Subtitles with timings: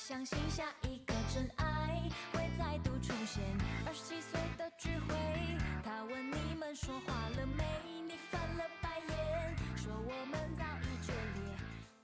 [0.00, 3.42] 相信下一个真爱会再度出现。
[3.86, 5.14] 二十七岁的聚会，
[5.84, 7.62] 他问你们说话了没？
[8.08, 11.54] 你翻了白眼，说我们早已决裂，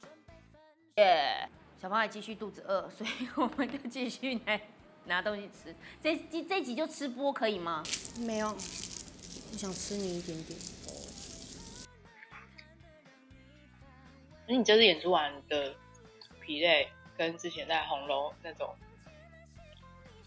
[0.03, 0.61] 准备分
[0.95, 0.97] 手。
[0.97, 1.49] 耶、
[1.81, 4.61] 小胖还继续肚子饿，所以我们就继续来
[5.07, 5.75] 拿东西吃。
[6.03, 7.83] 这一集这集就吃播可以吗？
[8.19, 10.61] 没有，我想吃你一点点。
[14.47, 15.75] 那你这次演出完的
[16.41, 18.75] 疲累，跟之前在红楼那种，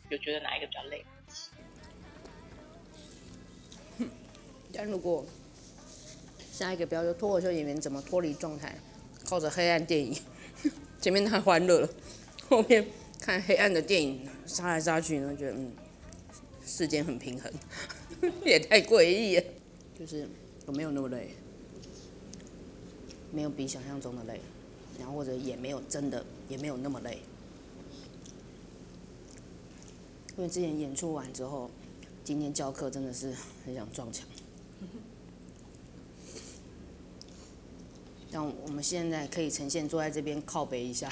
[0.09, 1.05] 有觉得哪一个比较累？
[4.71, 5.25] 但如果
[6.51, 8.75] 下一个标就脱口秀演员怎么脱离状态，
[9.25, 10.15] 靠着黑暗电影，
[11.01, 11.89] 前面太欢乐了，
[12.47, 12.85] 后面
[13.19, 15.71] 看黑暗的电影杀来杀去呢，觉得嗯，
[16.65, 17.51] 世间很平衡，
[18.45, 19.43] 也太诡异了。
[19.97, 20.29] 就是
[20.65, 21.31] 我没有那么累，
[23.31, 24.39] 没有比想象中的累，
[24.99, 27.19] 然后或者也没有真的也没有那么累，
[30.35, 31.69] 因为之前演出完之后，
[32.23, 33.33] 今天教课真的是
[33.63, 34.27] 很想撞墙。
[38.31, 41.11] 但我们现在可以呈现坐在这边靠背一下，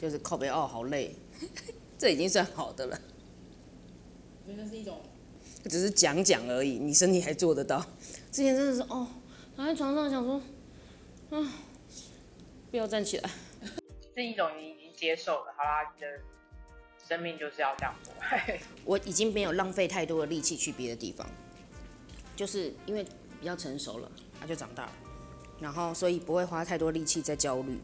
[0.00, 1.14] 就是靠背哦，好累，
[1.98, 3.00] 这已经算好的了。
[4.46, 4.98] 那是一种
[5.68, 7.84] 只是讲讲而已，你身体还做得到。
[8.32, 9.06] 之前真的是哦，
[9.56, 10.42] 躺在床上想说，
[11.30, 11.52] 啊，
[12.70, 13.30] 不要站起来。
[14.20, 16.06] 是一种你已经接受了，好啦，你的
[17.08, 18.14] 生命就是要这样过。
[18.84, 21.26] 我已经没有浪费太多的力气去别的地方，
[22.36, 23.02] 就是因为
[23.40, 24.92] 比较成熟了，他就长大了，
[25.58, 27.80] 然后所以不会花太多力气在焦虑。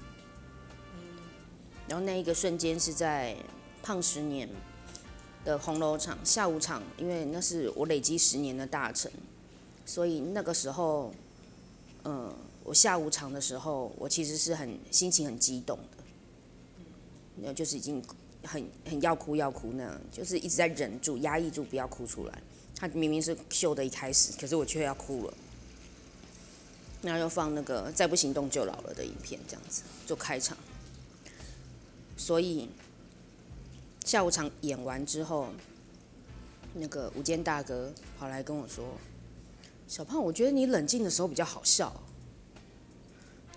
[1.88, 3.34] 然后那一个瞬间是在
[3.82, 4.46] 胖十年
[5.42, 9.10] 的红楼场下午场，因为那是我累积十年的大成，
[9.86, 11.14] 所以那个时候，
[12.04, 12.30] 嗯、
[12.62, 15.95] 我下午场的时候，我其实是很心情很激动的，
[17.38, 18.02] 然后就是已经
[18.42, 22.42] 很很要哭要哭那样，就是一直在忍住、压抑住不要哭出来。
[22.74, 25.34] 他明明是秀的一开始，可是我却要哭了。
[27.02, 30.56] 然后又放那个“再不行动就老了”的影片，这样子做开场。
[32.16, 32.68] 所以
[34.04, 35.48] 下午场演完之后，
[36.74, 38.96] 那个无间大哥跑来跟我说
[39.86, 41.94] ：“小胖，我觉得你冷静的时候比较好笑。”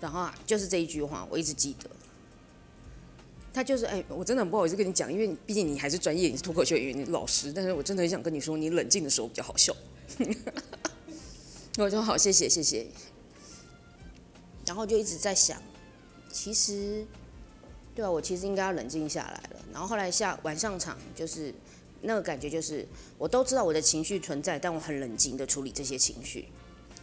[0.00, 1.90] 然后，就是这一句话，我一直记得。
[3.52, 9.74] 他就是哎，我真的很不好意思跟你讲，因为毕竟你还是专业，你是脱口秀演员，你老师，但是我真的很想跟你说，你冷静的时候比较好笑。
[11.78, 12.86] 我说好，谢谢谢谢。
[14.66, 15.60] 然后就一直在想，
[16.30, 17.04] 其实，
[17.94, 19.64] 对啊，我其实应该要冷静下来了。
[19.72, 21.52] 然后后来下晚上场，就是
[22.02, 22.86] 那个感觉，就是
[23.18, 26.46] 我都知道我的情绪存在，但我很冷静的处理这些情绪，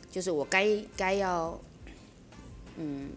[0.09, 1.59] 就是我该该要，
[2.78, 3.09] 嗯，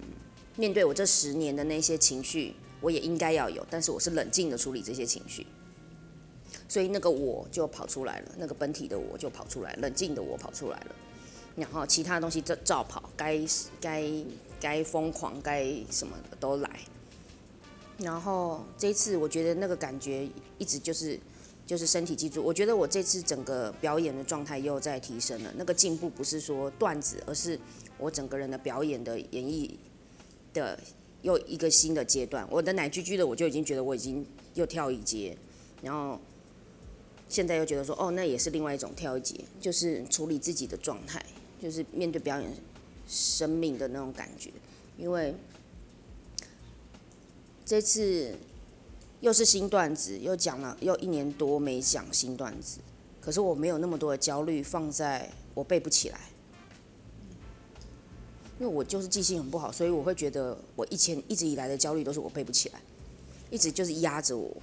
[0.57, 5.47] 面对我这十年的那些情绪，我也应该要有，但是我是冷静的处理这些情绪。
[6.69, 10.95] 所以那个我就跑出来了，那个本体的我就跑出来，冷静的我跑出来了。
[11.57, 13.41] 然后其他东西照照跑，该
[13.81, 14.09] 该
[14.61, 16.81] 该疯狂，该什么的都来。
[17.99, 21.19] 然后这次我觉得那个感觉一直就是
[21.67, 25.53] 就是身体记住，我觉得我这次整个表演的状态又在提升了。
[25.57, 27.59] 那个进步不是说段子，而是
[27.99, 29.71] 我整个人的表演的演绎
[30.55, 30.79] 的
[31.23, 32.47] 又一个新的阶段。
[32.51, 35.37] 我的奶居居的我就已经觉得我已经又跳一阶，
[35.83, 36.19] 然后
[37.29, 41.25] 现在又觉得说哦，那也是另外一种跳一阶，就是处理自己的状态。
[41.63, 42.51] 就是面对表演
[43.07, 44.49] 生命的那种感觉，
[44.97, 45.35] 因为
[47.67, 48.35] 这次
[49.21, 52.79] 又是新段子，又讲了又一年多没讲新段子，
[53.21, 56.30] 可是我没有那么多的焦虑放在我背不起来，
[58.61, 62.81] 因为我就是记性很不好，所以我会觉得我以前一直以来的焦虑都是我背不起来，
[63.49, 64.55] 一直就是压着我。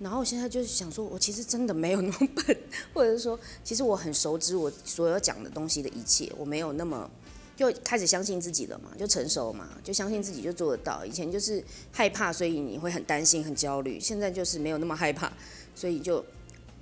[0.00, 2.58] 然后我现在就是想说，我其实真的没有那么笨，
[2.92, 7.08] 或者是说，其实我很熟知我所有讲的东西的一切，我没有那么
[7.56, 11.06] 就开始相信自己了嘛，就成熟嘛，就相信自己就做得到。
[11.06, 11.62] 以前就是
[11.92, 15.32] 害怕，所以你会很担心、很焦虑，现在就是没有那么害怕，
[15.74, 16.22] 所以就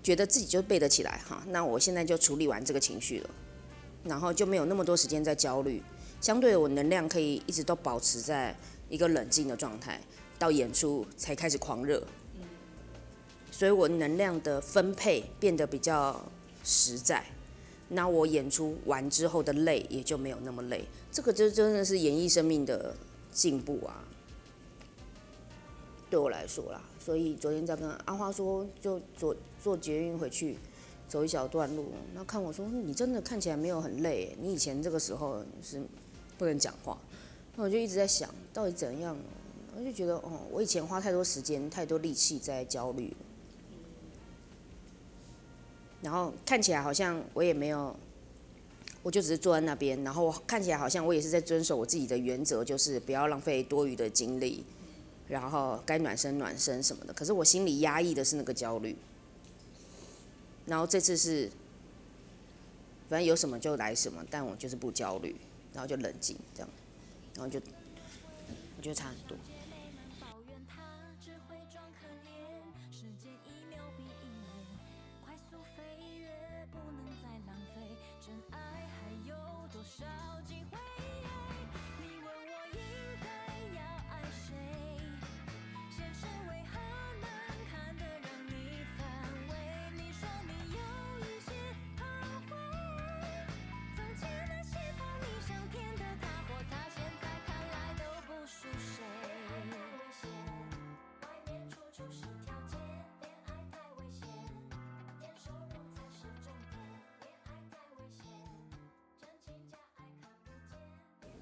[0.03, 3.31] 觉得自己就背得起来哈，那我现在就处理完这个情绪了，
[4.03, 5.81] 然后就没有那么多时间在焦虑，
[6.25, 8.57] 相对我能量可以一直都保持在
[8.89, 10.01] 一个冷静的状态，
[10.39, 12.03] 到演出才开始狂热，
[13.51, 16.19] 所以我能量的分配变得比较
[16.65, 17.23] 实在，
[17.91, 22.97] 那我演出完之后的累也就没有那么累，这个就真的是演艺生命的
[23.31, 24.03] 进步啊，
[26.09, 26.81] 对我来说啦。
[26.99, 30.57] 所以昨天在跟阿花说，就坐坐捷运回去，
[31.07, 35.83] 走一小段路，那看我说你真的看起来没有很累，你以前这个时候是
[36.39, 36.99] 不能讲话，
[37.57, 39.17] 那我就一直在想到底怎样，
[39.77, 43.15] 我就觉得哦，我以前花太多时间、太多力气在焦虑，
[46.03, 47.95] 然后看起来好像我也没有，
[49.03, 54.65] 我就只是坐在那边，然后看起来好像我也是在遵守我自己的原则，就是不要浪费多余的精力。
[55.27, 58.95] 然后该暖身暖身什么的，可是我心里压抑的是那个焦虑。
[60.67, 61.51] 然后这次是，
[63.09, 65.35] 反正有什么就来什么，但我就是不焦虑，
[65.75, 66.69] 然后就冷静这样，
[67.35, 67.61] 然后就，
[68.79, 69.37] 我觉得差很多。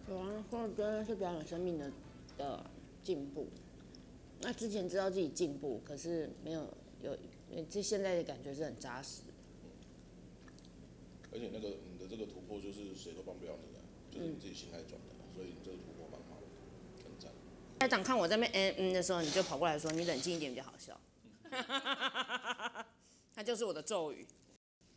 [0.08, 1.90] 有啊，或者真的是表演生命的
[2.36, 2.64] 的
[3.02, 3.46] 进步。
[4.40, 6.66] 那之前知道自己进步，可是没有
[7.02, 7.16] 有，
[7.70, 9.22] 这现在的感觉是很扎实。
[11.32, 13.78] 而且那个你的这个突破就是谁都帮不了你的，
[14.10, 16.46] 就是你自己心态转的，所以你这个突破蛮好的，
[17.04, 17.30] 很赞。
[17.80, 21.00] 家长看我在那嗯嗯的时候，你就跑过来说你冷静一点比较好笑。
[23.34, 24.26] 那就是我的咒语。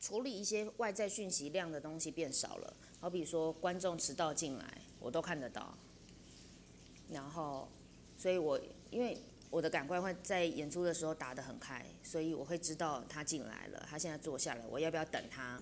[0.06, 4.78] 处理一些外在讯息量的东西变少了，好比说观众迟到进来。
[5.00, 5.75] 我都看得到，
[7.10, 7.68] 然后，
[8.16, 8.60] 所以我
[8.92, 9.18] 因为
[9.50, 15.60] 我的感官会在演出的时候打得很开，所以我会知道他进来了，他现在坐下来，我要不要等他？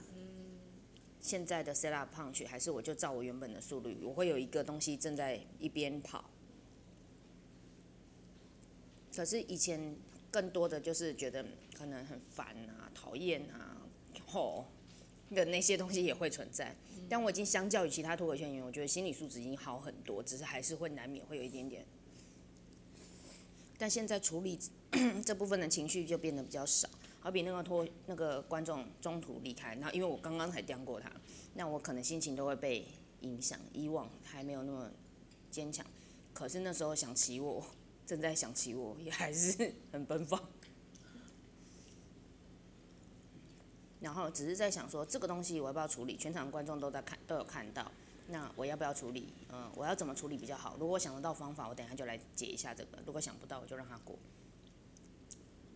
[1.21, 6.29] 现在的 set up punch 还是我就照我原本的速率，我会有一个东西正在一边跑。
[9.15, 9.95] 可是以前
[10.29, 13.72] 更多的就是觉得可能很烦啊、讨厌啊、
[14.33, 14.65] 吼
[15.29, 16.75] 的那些东西也会存在。
[17.07, 21.85] 但我已经相较于其他脱口秀演员，我觉得心理素质已经好很多，只是还是会难免会有一点点。
[23.77, 24.57] 但现在处理
[25.25, 26.87] 这部分的情绪就变得比较少，
[27.19, 31.11] 好比那个脱那个观众中途离开，然后因为我刚刚才刁过他，
[31.53, 32.85] 那我可能心情都会被
[33.21, 34.89] 影响，以往还没有那么
[35.51, 35.85] 坚强，
[36.33, 37.65] 可是那时候想起我，
[38.05, 40.41] 正在想起我，也还是很奔放。
[44.03, 46.17] 然后只是在想说，这个东西我要不要处理？
[46.17, 47.89] 全场观众都在看，都有看到。
[48.27, 49.33] 那我要不要处理？
[49.49, 50.75] 嗯，我要怎么处理比较好？
[50.77, 54.17] 如果想得到方法，我等一下就来解一下这个；如果想不到，我就让它过。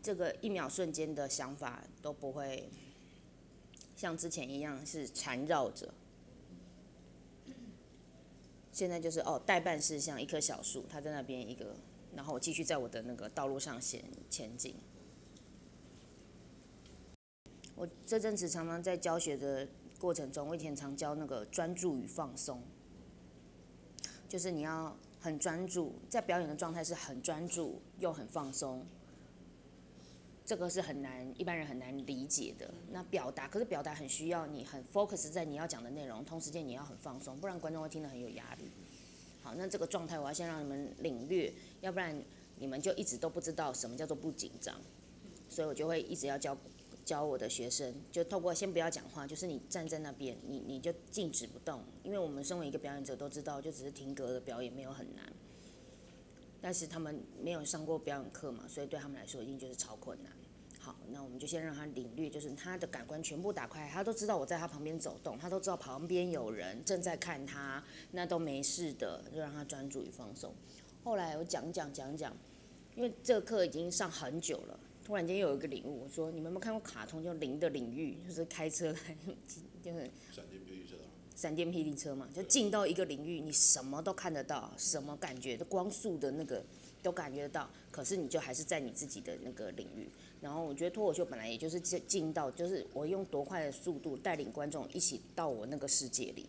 [0.03, 2.69] 这个一秒瞬间的想法都不会
[3.95, 5.94] 像之前一样是缠绕着。
[8.73, 11.75] 现在就是哦，代办事项一棵小树，它在那边一个，
[12.13, 14.75] 然后我继续在我的那个道路上前前进。
[17.77, 19.67] 我这阵子常常在教学的
[19.99, 22.59] 过程中，我以前常教那个专注与放松，
[24.27, 28.83] 就是你要很专注，在表演的状态是很专注又很放松，
[30.43, 32.73] 这个是很难一般人很难理解的。
[32.89, 38.71] 那表达可是表达很需要你很 focus 在你要讲的内容，同时间你要很放松，不然观众会听得很有压力。
[39.43, 42.19] 好，那这个状态我要先让你们领略，要不然
[42.57, 44.75] 你们就一直都不知道什么叫做不紧张，
[45.47, 46.57] 所以我就会一直要教。
[47.07, 55.31] 教我的学生，就透过先不要讲话，就是你站在那边，你你就静止不动，因为我们身为一个表演者都知道，就只是停格的表演没有很难，
[56.59, 60.30] 但是他们没有上过表演课嘛，所以对他们来说一定就是超困难。
[60.81, 70.54] 好，那我们就先让他领略，就是他的感官全部打开，他都知道我在他旁边走动，他都知道旁边有人正在看他，那都没事的，就让他专注与放松。
[71.06, 72.35] 后来我讲讲讲讲，
[72.97, 74.78] 因为这课已经上很久了。
[75.07, 79.18] 突然间又有一个领悟，我说你们有没有看过卡通叫《零的领域》，就是开车来，
[79.81, 80.97] 就是闪电霹雳车，
[81.33, 86.61] 闪电霹雳车嘛，就进到一个领域，你什么都看得到，什么感觉的光速的那个
[87.02, 90.09] 都感觉得到，可是你就还是在你自己的那个领域。
[90.42, 96.47] 然后我觉得脱口秀本来也就是进进到，就是我用多快的速度带领观众一起到我那个世界里。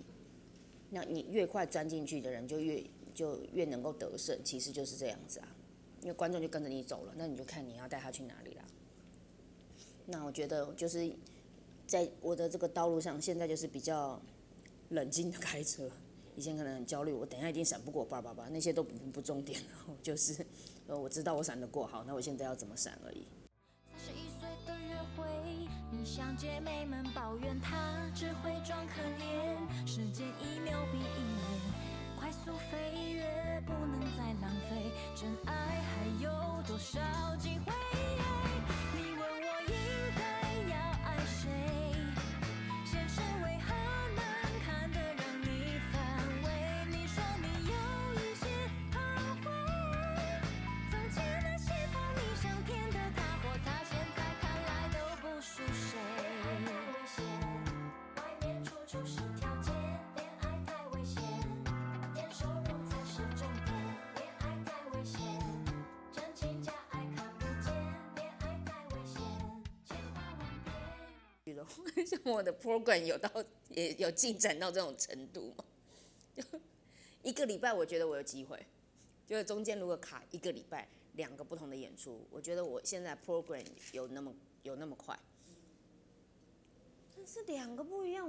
[0.90, 2.82] 那你越快钻进去的人，就越
[3.14, 5.46] 就越能够得胜，其实就是这样子啊。
[6.02, 8.62] 因为观众就跟着你走了，那你就看你要带他去哪里啦。
[10.06, 11.10] 那我觉得就是
[11.86, 14.20] 在我的这个道路上，现在就是比较
[14.90, 15.90] 冷静的开车。
[16.36, 19.68] 以前可能很焦虑，我等一下一定闪不过，叭叭叭，那些都不不重点了。
[20.00, 20.46] 就是
[20.86, 23.26] 呃，我知道我闪得过，好，那我现在要怎么闪而已。
[23.90, 25.26] 三十一岁的约会，
[25.90, 29.86] 你向姐妹们抱怨，她只会装可怜。
[29.86, 31.57] 时间一秒比一年
[71.64, 72.04] 别。
[72.06, 73.30] 像我的 program 有到
[73.68, 75.64] 也有进展到这种程度吗？
[76.36, 76.42] 就
[77.22, 78.66] 一个礼拜，我觉得我有机会。
[79.26, 85.18] 就是中间如果卡一个礼拜，两个不同的演出，我觉得我现在 program 有那么有那么快。
[87.14, 88.26] 但是两个不一样，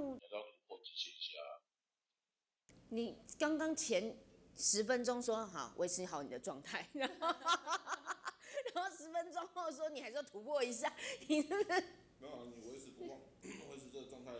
[2.90, 4.14] 你刚刚前
[4.56, 7.28] 十分钟说好维持好你的状态，然后
[8.74, 10.92] 然后十分钟后说你还是要突破一下，
[11.28, 11.82] 你真的
[12.20, 13.18] 没有啊，你维持不忘，
[13.70, 14.32] 维持这个状态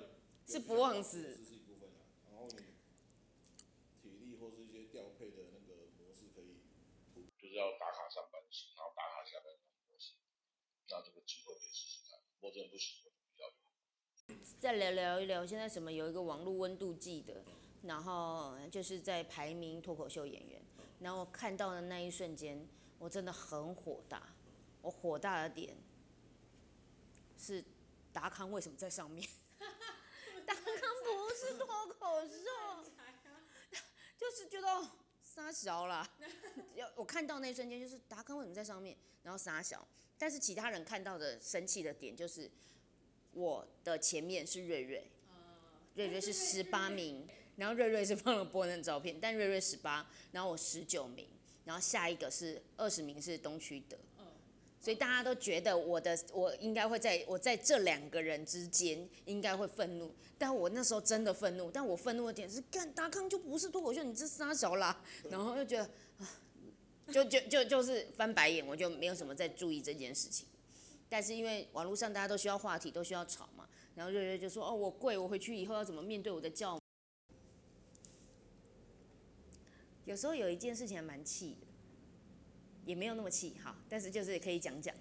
[0.47, 2.05] 是不忘死是是一部分啊。
[2.31, 2.57] 然后你
[4.03, 6.61] 体力或是一些调配的那个模式可以，
[7.41, 10.13] 就是要打卡上班型，然后打卡下班型模式，
[10.89, 12.21] 那这个机会可以试试看。
[12.37, 14.37] 如果真的不行，我就比较有。
[14.61, 17.43] 再聊聊一聊，现在什么有一个网络温度计的，
[17.83, 20.63] 然后就是在排名脱口秀演员，
[21.01, 22.69] 然后我看到的那一瞬间，
[22.99, 24.35] 我真的很火大。
[24.83, 25.77] 我火大的点
[27.37, 27.63] 是
[28.13, 29.29] 达康为什么在上面？
[30.47, 30.65] 达康
[31.05, 32.45] 不是脱口秀，
[34.19, 34.91] 就是觉得哦
[35.23, 36.09] 傻小啦。
[36.75, 39.87] 要我看到那一瞬间，就是达康为什么在上面，然后傻小。
[40.19, 42.51] 但是其他人看到的生气的点就是。
[43.33, 45.09] 我的前面是瑞瑞，
[45.95, 51.29] 瑞瑞是十八名，然后瑞瑞是放了波恩的照片，但瑞瑞十八，然后我十九名，
[51.65, 53.97] 然后下一个是二十名是东区德，
[54.81, 65.85] 所以大家都觉得我的我应该会在我在这两个人之间应该会愤怒，但我那时候真的愤怒，但我愤怒的点是干达康就不是脱口秀，你这仨小啦，然后又觉得
[66.19, 66.27] 啊，
[67.13, 70.47] 就就就就是翻白眼，我就没有什么在注意这件事情。
[71.11, 76.81] 但是因为网络上大家都需要话题，都需要吵嘛，然后瑞瑞就说：“哦，我跪，我回去以后要怎么面对我的教？”
[80.07, 81.67] 有时候有一件事情还蛮气的，
[82.91, 84.93] 也没有那么气哈，但是就是可以讲讲，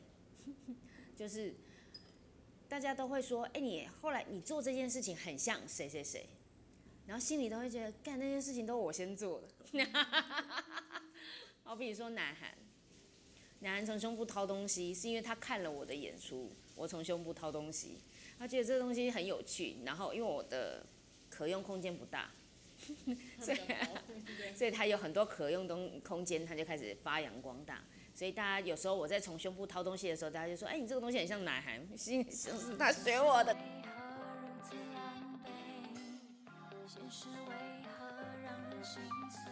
[1.17, 1.53] 就是
[2.67, 6.29] 大家都会说：“哎，你后来你做这件事情很像谁谁谁”，
[7.07, 9.49] 然后心里都会觉得干那件事情都是我先做的，
[11.63, 12.53] 好比说南韩。
[13.61, 17.97] 男人从胸部掏东西，是因为他看了我的演出，我从胸部掏东西，
[18.37, 20.85] 他觉得这个东西很有趣，然后因为我的
[21.29, 22.31] 可用空间不大，
[23.39, 23.57] 所以
[24.55, 27.83] 所以他有很多可用东空间，他就开始发扬光大。
[28.13, 33.95] 所以大家有时候我在从胸部掏东西的时候，大家就说：“哎，你这个东西很像奶韩， 是是他学我的。”为何
[34.41, 35.47] 如此狼狈？
[36.87, 37.55] 现实为
[37.87, 38.05] 何
[38.43, 39.51] 让人心碎？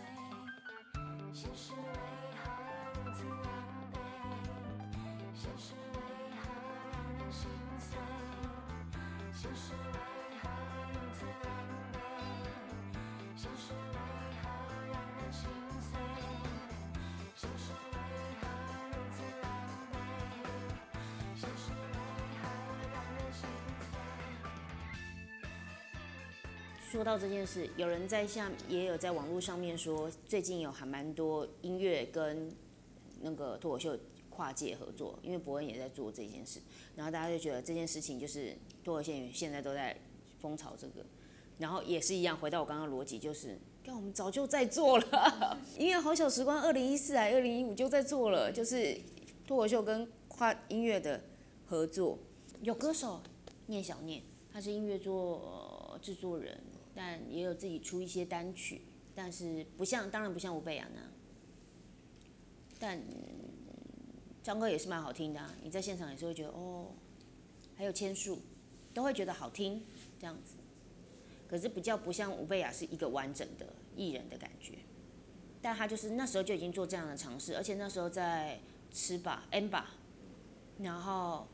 [1.34, 1.78] 现实为
[26.90, 32.50] 说到这件事，有人在下也有在网络上面说，最近有还蛮多音乐跟
[33.20, 33.98] 那个脱口秀
[34.30, 36.62] 跨界合作，因为伯恩也在做这件事，
[36.96, 39.98] 然后大家就觉得这件事情就是脱口秀现在都在
[40.40, 41.06] 风潮这个，
[41.58, 48.98] 然后也是一样，回到我刚刚逻辑，就是，看我们早就在做了， 音乐好小时光，二零一四还二零一五就在做了，就是
[49.46, 51.22] 脱口秀跟跨音乐的
[51.66, 52.18] 合作，
[52.62, 53.22] 有歌手
[53.66, 56.58] 聂小念，他是音乐做制作人，
[56.98, 58.82] 但也有自己出一些单曲，
[59.14, 61.12] 但是不像，当然不像吴贝雅那样，
[62.80, 63.06] 但嗯
[64.42, 66.88] 唱歌也是蛮好听的、啊，你在现场也是会觉得哦，
[67.76, 68.40] 还有签数，
[68.96, 69.86] 都会觉得好听
[70.18, 70.56] 这样子。
[71.48, 74.74] 可是比较不像吴贝雅是一个完整的艺人的感觉，
[75.62, 79.92] 但他就是那时候就已经做这样的尝试，而且那时候在吃吧 N 吧，
[80.80, 81.48] 然后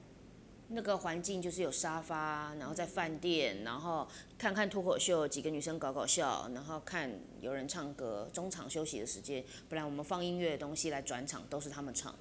[0.75, 7.11] 那个环境就是有沙发，然后在饭店，然后看看脱口秀，几个女生搞搞笑，然后看
[7.41, 12.13] 有人唱歌，中场休息的时间，本来我们放音乐的东西来转场都是他们唱，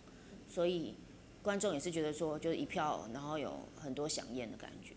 [0.48, 0.94] 所以
[1.42, 4.92] 观众也是觉得说就是一票，然后有很多响应的感觉。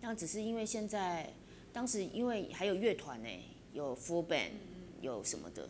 [0.00, 1.32] 那只是因为现在，
[1.72, 3.28] 当时因为还有乐团呢，
[3.72, 4.52] 有 full band，
[5.02, 5.68] 有什么的，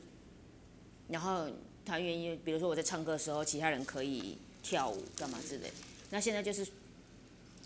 [1.09, 1.47] 然后
[1.85, 5.71] 团员也，比如说我在唱歌的时候，其他人可以跳舞干嘛之类。
[6.11, 6.65] 那现在就是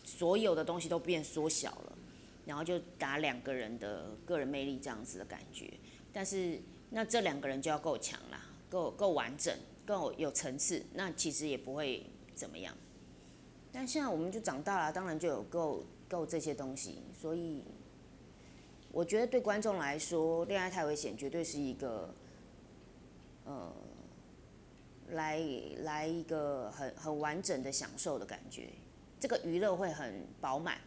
[0.08, 1.98] 所有的东西都变缩小了，
[2.46, 5.70] 然后就打两个人的个人魅力这样子的感觉。
[6.12, 6.58] 但是
[6.90, 12.74] 那这两个人就要够强啦，够够完整，够有层次，那其实也不会怎么样。
[13.70, 17.62] 但现在我们就长大了，当然就有够够这些东西，所以
[18.90, 22.14] 我觉得对观众来说，《恋爱太危险》绝对是一个，
[23.44, 23.70] 呃，
[25.10, 25.38] 来
[25.82, 28.70] 来一个很很完整的享受的感觉，
[29.20, 30.80] 这个娱乐会很饱满。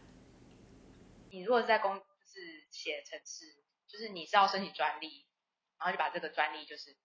[1.30, 3.44] 你如果是在公就是写程式，
[3.88, 5.26] 就是你是要申请专利，
[5.78, 6.96] 然后就把这个专利就是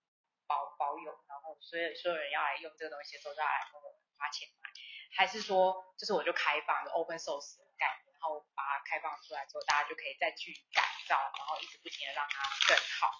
[0.47, 4.69] 保保有，然后所有所有人要来用这个东西的时候，就要来跟我花钱买，
[5.15, 13.11] 还是说就是我就开放的 open source 的概念，然后把它开放出来之后，大家就可以再去改造，然后一直不停的让它更好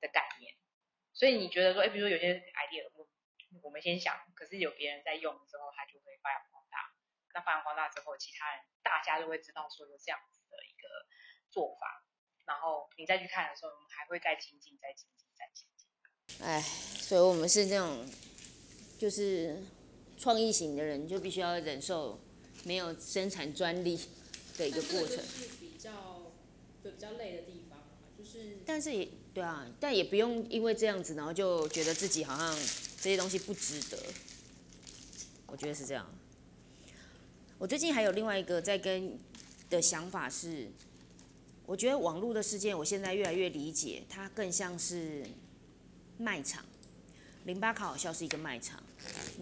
[0.00, 0.54] 的概念。
[1.12, 3.06] 所以你觉得说，哎，比如说有些 idea 我
[3.62, 5.69] 我们先想，可是有别人在用之后，它就会发扬光大。
[7.34, 10.86] 那发扬光大之后，其他人大家都会知道说有这样子的一个
[11.50, 12.04] 做法，
[12.46, 15.88] 然后你再去看的时候，我们还会再精进、再精进、再精进。
[16.44, 18.08] 哎，所以我们是这种，
[18.98, 19.62] 就是
[20.18, 22.20] 创意型的人，就必须要忍受
[22.64, 23.96] 没有生产专利
[24.56, 25.18] 的一个过程。
[25.24, 26.32] 是比较
[26.82, 27.84] 对比较累的地方嘛，
[28.16, 32.54] 就是但是也对啊，但也不用因为这样子，然后就觉得自己好像
[33.00, 33.98] 这些东西不值得。
[35.46, 36.08] 我觉得是这样。
[37.60, 39.18] 我最近还有另外一个在跟
[39.68, 40.70] 的想法是，
[41.66, 45.26] 我觉得网络的事件，我现在越来越理解，它更像是
[46.16, 46.64] 卖场。
[47.44, 48.82] 零八考好像是一个卖场，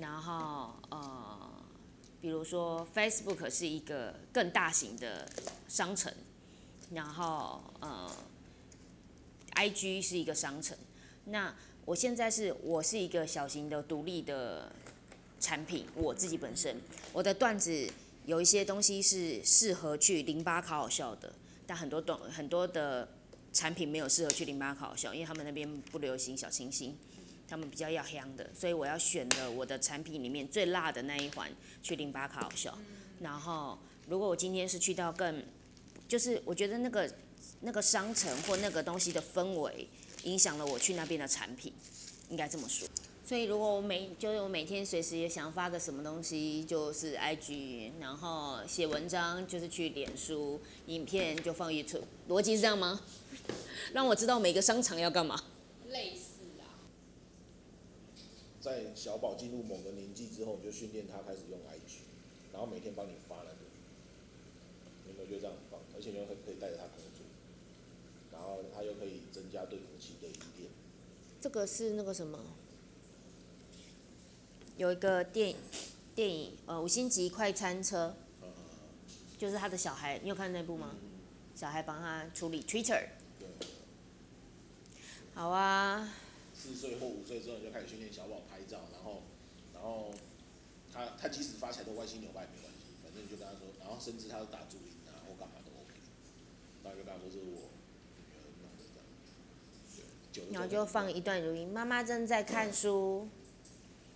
[0.00, 1.48] 然后呃，
[2.20, 5.30] 比如说 Facebook 是一个更大型的
[5.68, 6.12] 商城，
[6.90, 8.12] 然后呃。
[9.54, 10.78] IG 是一个商城，
[11.24, 11.52] 那
[11.84, 14.70] 我现在是我是一个小型的独立的
[15.40, 16.80] 产品，我自己本身
[17.12, 17.92] 我的段子
[18.28, 21.34] 有一些东西是适合去零八考好笑的，
[21.66, 23.08] 但很多东很多的
[23.54, 26.94] 产品没有适合去零八考好笑，因为他们那边不流行小清新，
[27.48, 31.50] 他们比较要香的，所以我要选的我的产品里面最辣的那一环
[31.82, 32.76] 去零八考好笑。
[33.20, 35.42] 然后如果我今天是去到更，
[36.06, 37.10] 就是我觉得那个。
[37.60, 39.88] 那个商城或那个东西的氛围，
[40.24, 41.72] 影响了我去那边的产品，
[42.28, 42.86] 应该这么说。
[43.28, 53.02] 所以如果我每就是我每天随时也想发个什么东西，就是 IG，然后写文章就是去脸书，影片就放 YouTube，逻辑是这样吗？
[53.92, 55.44] 让我知道每个商场要干嘛。
[55.90, 56.80] 类似啊。
[58.62, 62.08] 在小宝进入某个年纪之后，你就训练他开始用 IG，
[62.54, 63.60] 然后每天帮你发那个，
[65.06, 65.78] 有没有觉得这样很棒？
[65.94, 67.26] 而且你又可以带着他工作，
[68.32, 70.70] 然后他又可以增加对空气的依恋。
[71.42, 72.38] 这个是那个什么，
[74.78, 75.56] 有一个电
[76.14, 78.46] 电影呃五星级快餐车，呃，
[79.36, 80.94] 就是他的小孩，你有看那部吗？
[81.56, 83.08] 小孩帮他处理 Twitter。
[83.40, 83.48] 对，
[85.34, 86.14] 好啊，
[86.54, 89.22] 四岁或五岁之后就开始训练小宝拍照，然后，
[89.74, 90.14] 然后
[90.92, 95.98] 他他即使发起来都歪七扭八也没关系，反正你就跟他说，然后甚至他打注音啊或干嘛都 OK，
[96.84, 97.66] 然后就跟他说这是我
[98.14, 98.86] 女儿弄的
[100.32, 103.26] 这样，然后就放一段录音，妈妈正在看书，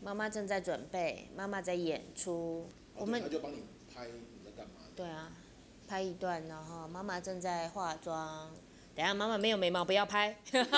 [0.02, 2.66] 妈妈正在准备，妈妈在演出。
[2.96, 3.62] 我们他就帮你
[3.94, 5.32] 拍你在干嘛，对啊，
[5.86, 8.52] 拍一段，然后妈妈正在化妆。
[8.96, 10.36] 等下妈妈没有眉毛，不要拍。
[10.52, 10.72] 然后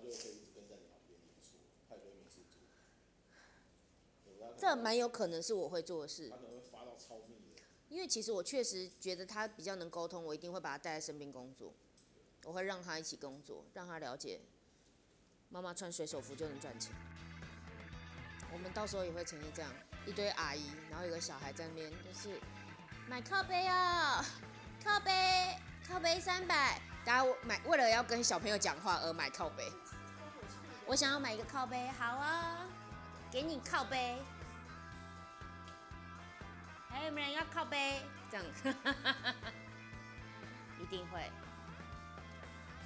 [0.00, 2.62] 就可以一直跟在你旁边演出，他也不会没事做。
[4.24, 11.74] 有可这能蛮有可能是我会做的事他，可能会发到超密的，因为其实我确实觉得他比较能沟通，我一定会把他带在身边工作，
[12.44, 14.40] 我会让他一起工作，让他了解
[15.52, 16.92] 妈妈穿水手服就能赚钱。
[18.50, 19.70] 我们到时候也会呈现这样
[20.06, 22.40] 一堆阿姨，然后有个小孩在那边就是
[23.06, 24.24] 买靠背哦，
[24.82, 29.70] 靠背靠背三百，大家买为了要跟小朋友讲话而买靠背。
[30.86, 32.66] 我想要买一个靠背，好啊，
[33.30, 34.16] 给你靠背。
[36.88, 38.02] 还有没有人要靠背？
[38.30, 38.46] 这样，
[40.80, 41.30] 一定会。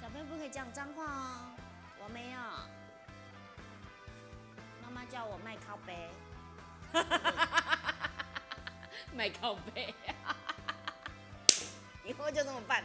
[0.01, 1.56] 小朋友不可以讲脏话哦，
[2.07, 2.37] 我没有。
[4.81, 6.09] 妈妈叫我卖靠背，
[9.13, 9.93] 卖靠背，
[12.07, 12.81] 以后就这么办。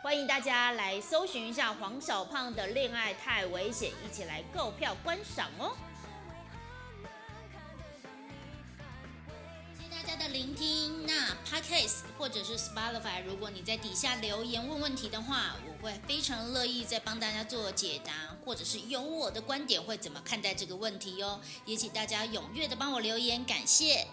[0.00, 5.76] 欢迎大家来搜寻一下黄小胖的《恋爱太危险》，一起来购票观赏哦。
[11.54, 18.12] Podcast 或者是 Spotify，如果你在底下留言问问题的话，我会非常乐意再帮大家做解答，
[18.44, 21.40] 或者是有我的观点会怎么看待这个问题哦。
[21.64, 24.04] 也请大家踊跃的帮我留言，感谢。